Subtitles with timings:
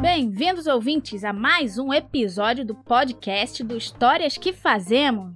[0.00, 5.34] Bem-vindos, ouvintes, a mais um episódio do podcast do Histórias que Fazemos.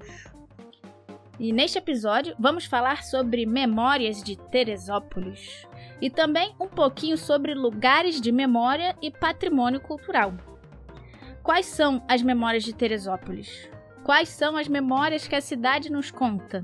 [1.39, 5.67] E neste episódio vamos falar sobre memórias de Teresópolis
[6.01, 10.35] e também um pouquinho sobre lugares de memória e patrimônio cultural.
[11.43, 13.76] Quais são as memórias de Teresópolis?
[14.07, 16.63] Quais são as memórias que a cidade nos conta?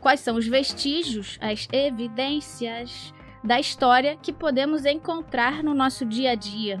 [0.00, 3.12] Quais são os vestígios, as evidências
[3.42, 6.80] da história que podemos encontrar no nosso dia a dia?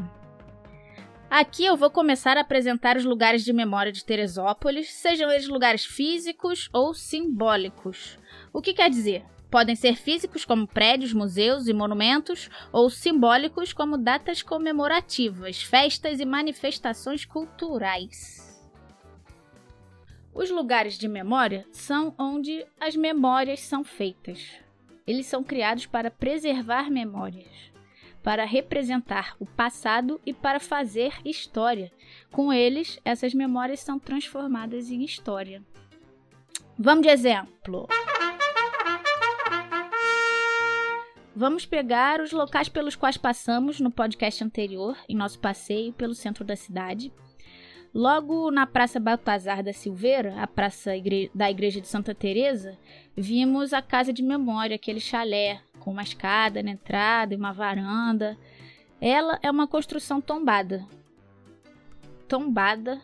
[1.28, 5.84] Aqui eu vou começar a apresentar os lugares de memória de Teresópolis, sejam eles lugares
[5.84, 8.20] físicos ou simbólicos.
[8.52, 9.24] O que quer dizer?
[9.50, 16.24] Podem ser físicos, como prédios, museus e monumentos, ou simbólicos, como datas comemorativas, festas e
[16.24, 18.51] manifestações culturais.
[20.34, 24.58] Os lugares de memória são onde as memórias são feitas.
[25.06, 27.72] Eles são criados para preservar memórias
[28.22, 31.90] para representar o passado e para fazer história.
[32.30, 35.62] Com eles, essas memórias são transformadas em história.
[36.78, 37.88] Vamos de exemplo.
[41.34, 46.44] Vamos pegar os locais pelos quais passamos no podcast anterior, em nosso passeio pelo centro
[46.44, 47.12] da cidade.
[47.94, 50.92] Logo na Praça Baltazar da Silveira, a praça
[51.34, 52.78] da Igreja de Santa Teresa,
[53.14, 58.38] vimos a casa de memória, aquele chalé com uma escada na entrada e uma varanda.
[58.98, 60.86] Ela é uma construção tombada.
[62.26, 62.98] Tombada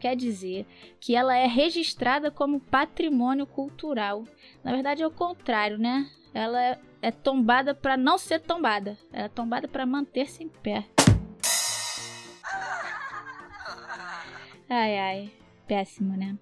[0.00, 0.66] quer dizer
[0.98, 4.24] que ela é registrada como patrimônio cultural.
[4.64, 6.10] Na verdade é o contrário, né?
[6.34, 8.98] Ela é, é tombada para não ser tombada.
[9.12, 10.84] Ela é tombada para manter-se em pé.
[14.68, 15.32] Ai ai,
[15.66, 16.36] péssimo, né?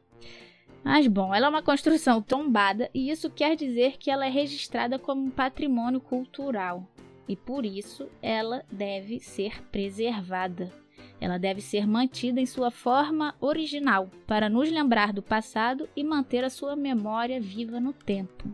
[0.83, 4.99] Mas bom, ela é uma construção tombada e isso quer dizer que ela é registrada
[4.99, 6.87] como um patrimônio cultural
[7.29, 10.73] e por isso ela deve ser preservada.
[11.21, 16.45] Ela deve ser mantida em sua forma original para nos lembrar do passado e manter
[16.45, 18.45] a sua memória viva no tempo.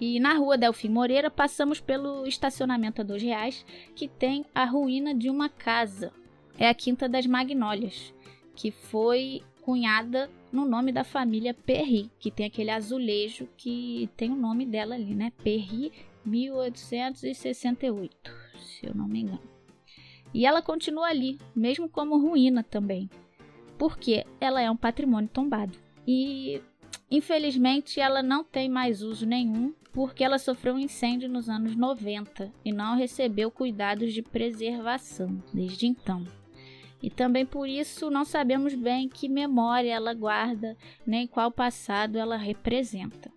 [0.00, 5.14] E na rua Delfim Moreira passamos pelo estacionamento a dois reais que tem a ruína
[5.14, 6.12] de uma casa.
[6.58, 8.14] É a Quinta das Magnólias,
[8.56, 14.36] que foi cunhada no nome da família Perry, que tem aquele azulejo que tem o
[14.36, 15.30] nome dela ali, né?
[15.44, 15.92] Perry
[16.24, 19.42] 1868, se eu não me engano.
[20.32, 23.10] E ela continua ali, mesmo como ruína também,
[23.78, 25.78] porque ela é um patrimônio tombado.
[26.06, 26.60] E
[27.10, 32.52] infelizmente ela não tem mais uso nenhum, porque ela sofreu um incêndio nos anos 90
[32.64, 36.24] e não recebeu cuidados de preservação desde então.
[37.06, 42.36] E também por isso não sabemos bem que memória ela guarda, nem qual passado ela
[42.36, 43.30] representa.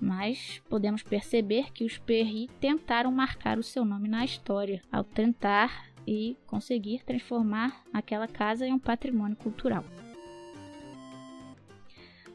[0.00, 5.84] Mas podemos perceber que os Perry tentaram marcar o seu nome na história, ao tentar
[6.06, 9.84] e conseguir transformar aquela casa em um patrimônio cultural.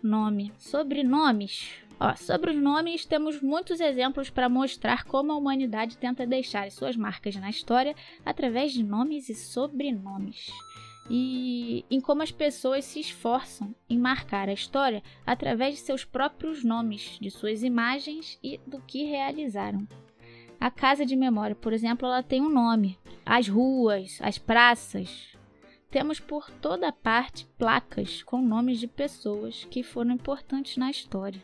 [0.04, 6.28] Nome, sobrenomes Ó, sobre os nomes, temos muitos exemplos para mostrar como a humanidade tenta
[6.28, 10.52] deixar suas marcas na história através de nomes e sobrenomes.
[11.10, 16.64] E em como as pessoas se esforçam em marcar a história através de seus próprios
[16.64, 19.88] nomes, de suas imagens e do que realizaram.
[20.60, 22.98] A casa de memória, por exemplo, ela tem um nome.
[23.26, 25.36] As ruas, as praças.
[25.90, 31.42] Temos por toda parte placas com nomes de pessoas que foram importantes na história.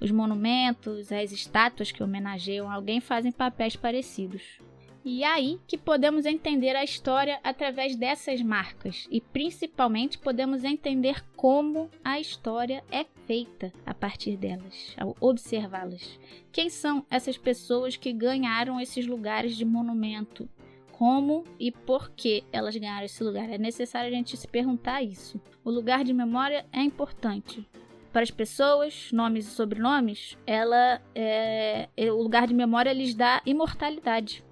[0.00, 4.58] Os monumentos, as estátuas que homenageiam alguém fazem papéis parecidos.
[5.02, 11.24] E é aí que podemos entender a história através dessas marcas e principalmente podemos entender
[11.34, 16.18] como a história é feita a partir delas, ao observá-las.
[16.52, 20.46] Quem são essas pessoas que ganharam esses lugares de monumento?
[20.92, 23.48] Como e por que elas ganharam esse lugar?
[23.48, 25.40] É necessário a gente se perguntar isso.
[25.64, 27.66] O lugar de memória é importante,
[28.12, 33.40] para as pessoas, nomes e sobrenomes, ela é, é, o lugar de memória lhes dá
[33.46, 34.44] imortalidade.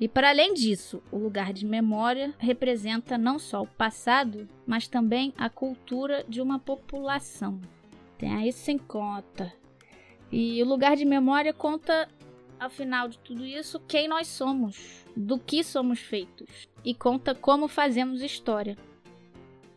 [0.00, 5.32] E para além disso, o lugar de memória representa não só o passado, mas também
[5.38, 7.60] a cultura de uma população.
[8.18, 9.52] Tenha isso em conta.
[10.32, 12.08] E o lugar de memória conta,
[12.58, 17.68] ao final de tudo isso, quem nós somos, do que somos feitos, e conta como
[17.68, 18.76] fazemos história.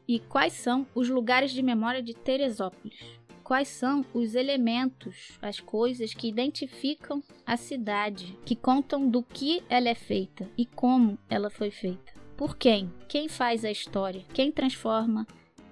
[0.07, 3.17] E quais são os lugares de memória de Teresópolis
[3.47, 9.88] quais são os elementos, as coisas que identificam a cidade, que contam do que ela
[9.88, 12.11] é feita e como ela foi feita.
[12.35, 12.91] Por quem?
[13.07, 14.25] Quem faz a história?
[14.33, 15.25] Quem transforma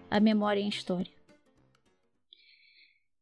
[0.10, 1.12] a memória em história?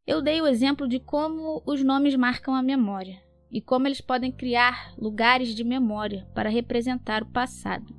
[0.06, 4.32] Eu dei o exemplo de como os nomes marcam a memória e como eles podem
[4.32, 7.92] criar lugares de memória para representar o passado.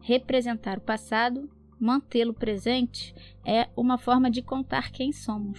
[0.00, 1.50] Representar o passado,
[1.82, 3.12] mantê-lo presente,
[3.44, 5.58] é uma forma de contar quem somos.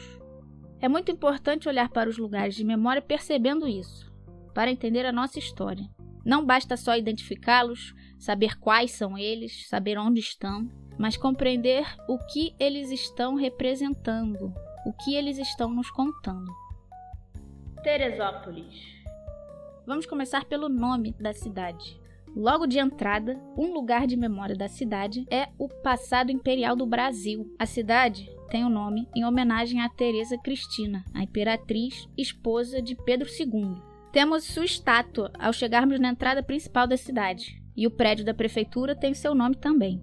[0.79, 4.09] É muito importante olhar para os lugares de memória percebendo isso,
[4.53, 5.85] para entender a nossa história.
[6.25, 12.55] Não basta só identificá-los, saber quais são eles, saber onde estão, mas compreender o que
[12.57, 14.53] eles estão representando,
[14.85, 16.49] o que eles estão nos contando.
[17.83, 19.03] Teresópolis.
[19.85, 22.02] Vamos começar pelo nome da cidade.
[22.35, 27.53] Logo de entrada, um lugar de memória da cidade é o passado imperial do Brasil.
[27.59, 33.30] A cidade tem o nome em homenagem a Teresa Cristina, a imperatriz esposa de Pedro
[33.30, 33.75] II.
[34.12, 38.95] Temos sua estátua ao chegarmos na entrada principal da cidade, e o prédio da prefeitura
[38.95, 40.01] tem seu nome também.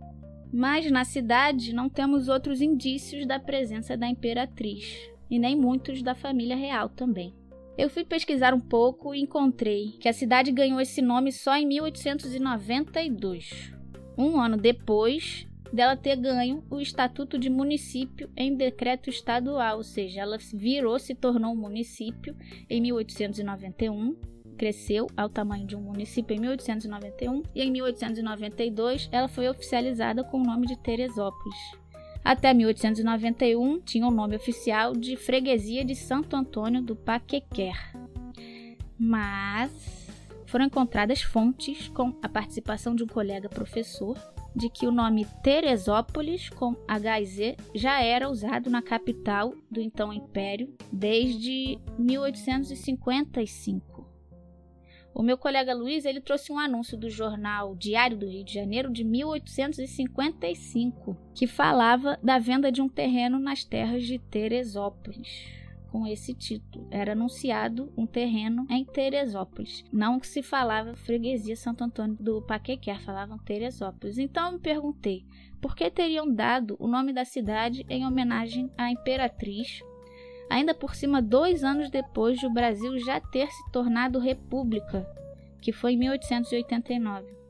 [0.53, 6.15] Mas na cidade não temos outros indícios da presença da imperatriz, e nem muitos da
[6.15, 7.35] família real também.
[7.77, 11.67] Eu fui pesquisar um pouco e encontrei que a cidade ganhou esse nome só em
[11.67, 13.73] 1892,
[14.19, 20.21] um ano depois dela ter ganho o estatuto de município em decreto estadual, ou seja,
[20.21, 22.37] ela virou, se tornou um município
[22.69, 24.17] em 1891
[24.61, 30.37] cresceu ao tamanho de um município em 1891 e em 1892 ela foi oficializada com
[30.37, 31.57] o nome de Teresópolis.
[32.25, 37.93] Até 1891 tinha o nome oficial de Freguesia de Santo Antônio do Paquequer.
[38.99, 40.09] Mas
[40.47, 44.19] foram encontradas fontes com a participação de um colega professor
[44.55, 50.75] de que o nome Teresópolis com HZ já era usado na capital do então Império
[50.93, 53.90] desde 1855.
[55.15, 58.93] O meu colega Luiz ele trouxe um anúncio do jornal Diário do Rio de Janeiro
[58.93, 65.61] de 1855 que falava da venda de um terreno nas terras de Teresópolis.
[65.91, 69.85] Com esse título, era anunciado um terreno em Teresópolis.
[69.93, 74.17] Não que se falava freguesia Santo Antônio do Paquequer, falavam Teresópolis.
[74.17, 75.25] Então eu me perguntei
[75.61, 79.81] por que teriam dado o nome da cidade em homenagem à imperatriz
[80.51, 85.07] ainda por cima dois anos depois de o Brasil já ter se tornado república,
[85.63, 87.41] que foi em 1889.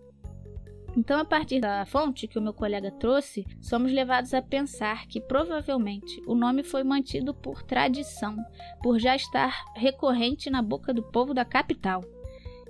[0.96, 5.20] Então, a partir da fonte que o meu colega trouxe, somos levados a pensar que
[5.20, 8.36] provavelmente o nome foi mantido por tradição,
[8.82, 12.04] por já estar recorrente na boca do povo da capital,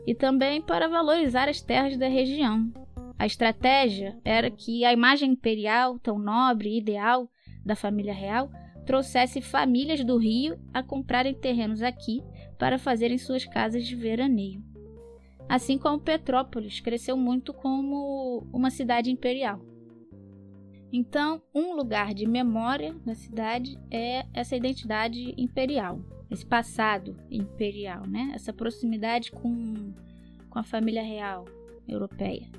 [0.07, 2.71] e também para valorizar as terras da região.
[3.19, 7.29] A estratégia era que a imagem imperial, tão nobre e ideal
[7.65, 8.51] da família real,
[8.91, 12.25] trouxesse famílias do Rio a comprarem terrenos aqui
[12.59, 14.65] para fazerem suas casas de veraneio.
[15.49, 19.61] Assim como Petrópolis cresceu muito como uma cidade imperial.
[20.93, 28.33] Então, um lugar de memória da cidade é essa identidade imperial, esse passado imperial, né?
[28.35, 29.95] essa proximidade com,
[30.49, 31.45] com a família real
[31.87, 32.51] europeia.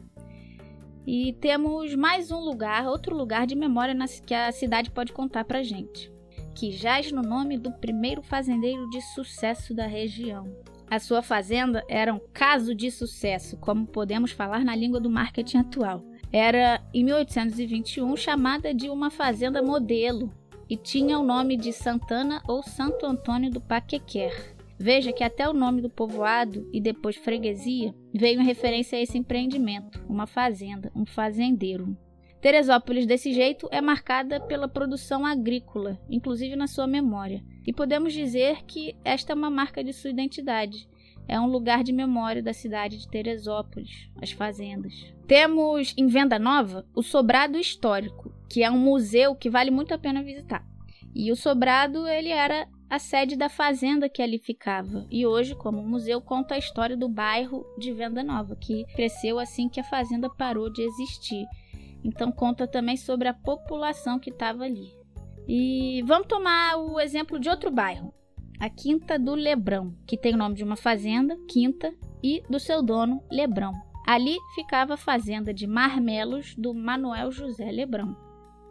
[1.06, 3.94] E temos mais um lugar, outro lugar de memória
[4.25, 6.10] que a cidade pode contar para gente
[6.53, 10.45] que jaz no nome do primeiro fazendeiro de sucesso da região.
[10.89, 15.57] A sua fazenda era um caso de sucesso, como podemos falar na língua do marketing
[15.59, 16.03] atual.
[16.31, 20.31] Era, em 1821, chamada de uma fazenda modelo
[20.70, 24.55] e tinha o nome de Santana ou Santo Antônio do Paquequer.
[24.79, 29.17] Veja que até o nome do povoado e depois freguesia veio em referência a esse
[29.17, 31.96] empreendimento, uma fazenda, um fazendeiro.
[32.41, 37.43] Teresópolis, desse jeito, é marcada pela produção agrícola, inclusive na sua memória.
[37.65, 40.89] E podemos dizer que esta é uma marca de sua identidade.
[41.27, 45.13] É um lugar de memória da cidade de Teresópolis, as fazendas.
[45.27, 50.00] Temos em Venda Nova o Sobrado Histórico, que é um museu que vale muito a
[50.00, 50.65] pena visitar.
[51.13, 55.05] E o Sobrado ele era a sede da fazenda que ali ficava.
[55.10, 59.69] E hoje, como museu, conta a história do bairro de Venda Nova, que cresceu assim
[59.69, 61.45] que a fazenda parou de existir.
[62.03, 64.91] Então conta também sobre a população que estava ali.
[65.48, 68.13] E vamos tomar o exemplo de outro bairro,
[68.60, 71.93] a Quinta do Lebrão, que tem o nome de uma fazenda, Quinta,
[72.24, 73.74] e do seu dono, Lebrão.
[74.05, 78.15] Ali ficava a fazenda de marmelos do Manuel José Lebrão.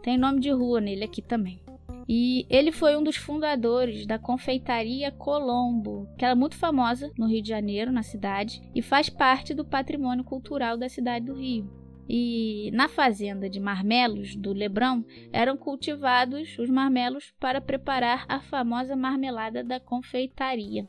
[0.01, 1.61] Tem nome de rua nele aqui também.
[2.07, 7.41] E ele foi um dos fundadores da confeitaria Colombo, que era muito famosa no Rio
[7.41, 11.80] de Janeiro, na cidade, e faz parte do patrimônio cultural da cidade do Rio.
[12.09, 18.95] E na fazenda de marmelos do Lebrão eram cultivados os marmelos para preparar a famosa
[18.95, 20.87] marmelada da confeitaria.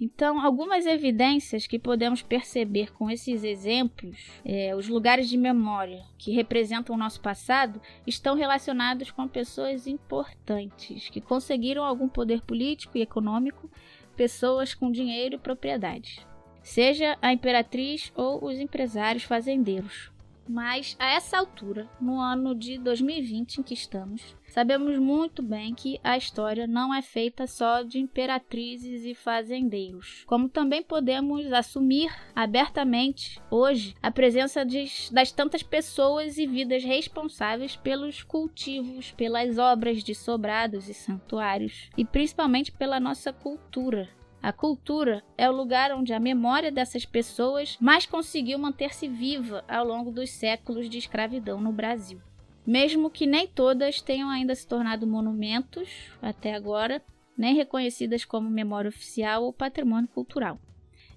[0.00, 6.32] Então, algumas evidências que podemos perceber com esses exemplos, é, os lugares de memória que
[6.32, 13.02] representam o nosso passado, estão relacionados com pessoas importantes que conseguiram algum poder político e
[13.02, 13.70] econômico,
[14.16, 16.26] pessoas com dinheiro e propriedades,
[16.62, 20.10] seja a imperatriz ou os empresários fazendeiros.
[20.52, 26.00] Mas a essa altura, no ano de 2020 em que estamos, sabemos muito bem que
[26.02, 33.40] a história não é feita só de imperatrizes e fazendeiros, como também podemos assumir abertamente
[33.48, 40.16] hoje a presença de, das tantas pessoas e vidas responsáveis pelos cultivos, pelas obras de
[40.16, 44.08] sobrados e santuários e principalmente pela nossa cultura,
[44.42, 49.84] a cultura é o lugar onde a memória dessas pessoas mais conseguiu manter-se viva ao
[49.84, 52.20] longo dos séculos de escravidão no Brasil.
[52.66, 57.02] Mesmo que nem todas tenham ainda se tornado monumentos até agora,
[57.36, 60.58] nem reconhecidas como memória oficial ou patrimônio cultural.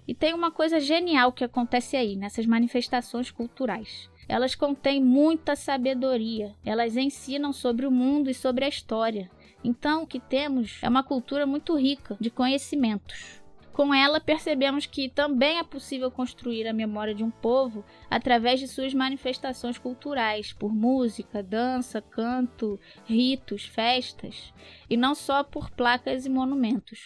[0.06, 4.10] E tem uma coisa genial que acontece aí, nessas manifestações culturais.
[4.28, 9.30] Elas contêm muita sabedoria, elas ensinam sobre o mundo e sobre a história,
[9.64, 13.42] então, o que temos é uma cultura muito rica de conhecimentos.
[13.72, 18.68] Com ela, percebemos que também é possível construir a memória de um povo através de
[18.68, 24.54] suas manifestações culturais, por música, dança, canto, ritos, festas,
[24.88, 27.00] e não só por placas e monumentos.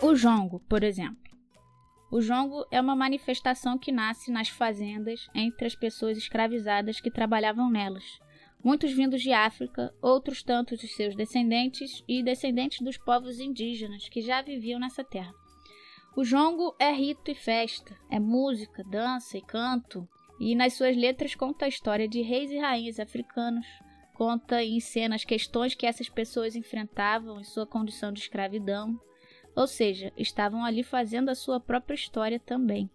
[0.00, 1.18] O jongo, por exemplo.
[2.12, 7.70] O jongo é uma manifestação que nasce nas fazendas entre as pessoas escravizadas que trabalhavam
[7.70, 8.20] nelas
[8.62, 14.20] muitos vindos de África, outros tantos de seus descendentes e descendentes dos povos indígenas que
[14.20, 15.32] já viviam nessa terra.
[16.16, 20.08] O jongo é rito e festa, é música, dança e canto,
[20.40, 23.66] e nas suas letras conta a história de reis e rainhas africanos,
[24.14, 28.98] conta e encena as questões que essas pessoas enfrentavam em sua condição de escravidão,
[29.54, 32.90] ou seja, estavam ali fazendo a sua própria história também.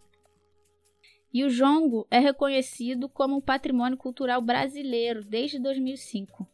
[1.36, 6.48] E o jongo é reconhecido como um patrimônio cultural brasileiro desde 2005,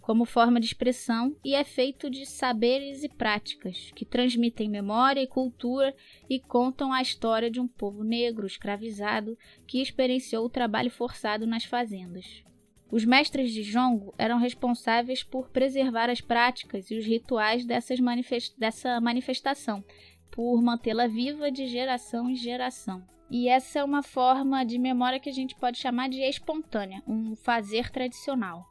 [0.00, 5.26] como forma de expressão e é feito de saberes e práticas que transmitem memória e
[5.26, 5.92] cultura
[6.30, 9.36] e contam a história de um povo negro escravizado
[9.66, 12.44] que experienciou o trabalho forçado nas fazendas.
[12.92, 17.66] Os mestres de jongo eram responsáveis por preservar as práticas e os rituais
[17.98, 19.84] manifest dessa manifestação,
[20.30, 23.02] por mantê-la viva de geração em geração.
[23.34, 27.34] E essa é uma forma de memória que a gente pode chamar de espontânea, um
[27.34, 28.68] fazer tradicional.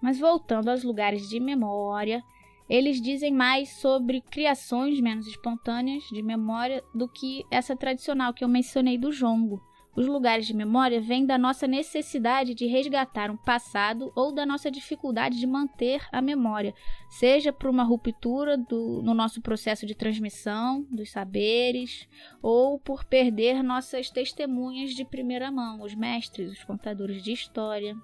[0.00, 2.24] Mas voltando aos lugares de memória,
[2.66, 8.48] eles dizem mais sobre criações menos espontâneas de memória do que essa tradicional que eu
[8.48, 9.62] mencionei do jongo.
[9.98, 14.70] Os lugares de memória vêm da nossa necessidade de resgatar um passado ou da nossa
[14.70, 16.72] dificuldade de manter a memória,
[17.10, 22.08] seja por uma ruptura do, no nosso processo de transmissão dos saberes
[22.40, 27.96] ou por perder nossas testemunhas de primeira mão, os mestres, os contadores de história.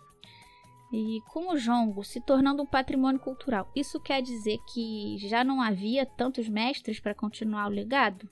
[0.92, 5.62] E com o jongo se tornando um patrimônio cultural, isso quer dizer que já não
[5.62, 8.28] havia tantos mestres para continuar o legado?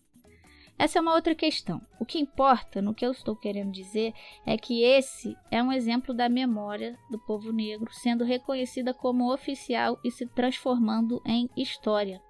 [0.83, 1.81] Essa é uma outra questão.
[2.01, 4.12] O que importa no que eu estou querendo dizer
[4.45, 9.97] é que esse é um exemplo da memória do povo negro sendo reconhecida como oficial
[10.05, 12.21] e se transformando em história.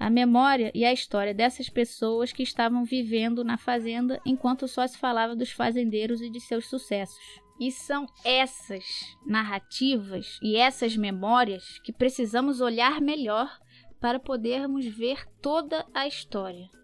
[0.00, 4.96] A memória e a história dessas pessoas que estavam vivendo na fazenda enquanto só se
[4.96, 7.42] falava dos fazendeiros e de seus sucessos.
[7.60, 13.60] E são essas narrativas e essas memórias que precisamos olhar melhor
[14.00, 16.77] para podermos ver toda a história.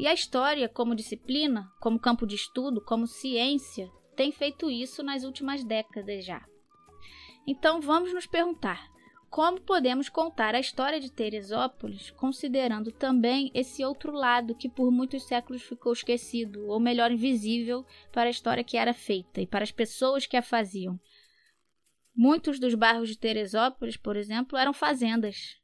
[0.00, 5.24] E a história, como disciplina, como campo de estudo, como ciência, tem feito isso nas
[5.24, 6.42] últimas décadas já.
[7.46, 8.90] Então vamos nos perguntar:
[9.28, 15.24] como podemos contar a história de Teresópolis, considerando também esse outro lado que por muitos
[15.24, 19.70] séculos ficou esquecido, ou melhor, invisível para a história que era feita e para as
[19.70, 20.98] pessoas que a faziam?
[22.16, 25.58] Muitos dos bairros de Teresópolis, por exemplo, eram fazendas.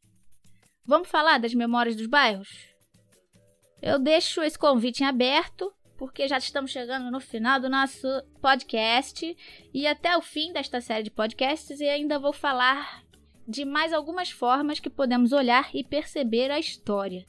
[0.84, 2.75] Vamos falar das memórias dos bairros?
[3.80, 8.08] Eu deixo esse convite em aberto, porque já estamos chegando no final do nosso
[8.40, 9.36] podcast
[9.72, 13.04] e até o fim desta série de podcasts e ainda vou falar
[13.46, 17.24] de mais algumas formas que podemos olhar e perceber a história.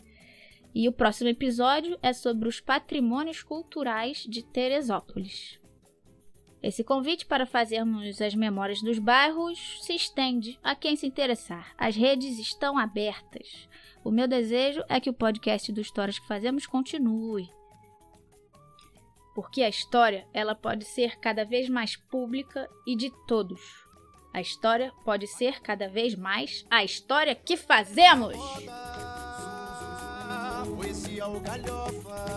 [0.73, 5.59] E o próximo episódio é sobre os patrimônios culturais de Teresópolis.
[6.61, 11.73] Esse convite para fazermos as memórias dos bairros se estende a quem se interessar.
[11.77, 13.69] As redes estão abertas.
[14.03, 17.49] O meu desejo é que o podcast do Histórias que Fazemos continue.
[19.35, 23.61] Porque a história, ela pode ser cada vez mais pública e de todos.
[24.33, 28.35] A história pode ser cada vez mais a história que fazemos.
[30.27, 32.27] Capoeira ou galhofa.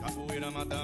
[0.00, 0.76] Capoeira mata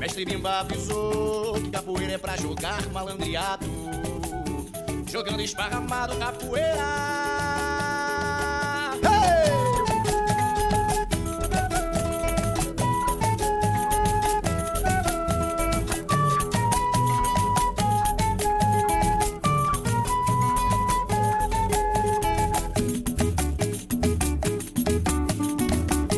[0.00, 3.66] Mestre Bimba avisou que capoeira é pra jogar malandreado.
[5.06, 6.86] Jogando esparramado capoeira.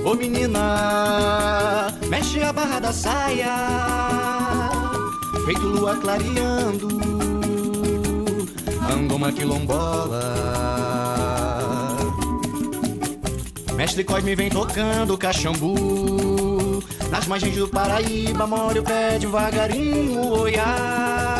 [0.05, 1.52] Ô menina,
[2.33, 3.55] mexe a barra da saia,
[5.45, 6.89] feito lua clareando,
[8.91, 10.23] anda uma quilombola.
[13.77, 21.32] Mestre Cosme vem tocando cachambu, nas margens do Paraíba, mora o pé devagarinho, oiá.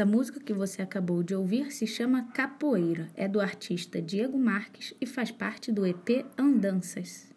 [0.00, 4.94] Essa música que você acabou de ouvir se chama Capoeira, é do artista Diego Marques
[4.98, 7.29] e faz parte do EP Andanças.